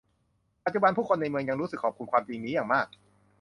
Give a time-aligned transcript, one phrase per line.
[0.65, 2.87] ปัจจุบัน ผู้คนในเมืองยังรู้สึกขอบคุณความจริงนี้อย่างมาก